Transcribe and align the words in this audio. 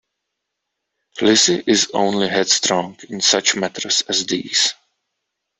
Lizzy 1.21 1.63
is 1.67 1.91
only 1.93 2.27
headstrong 2.27 2.97
in 3.09 3.21
such 3.21 3.55
matters 3.55 4.01
as 4.09 4.25
these. 4.25 4.73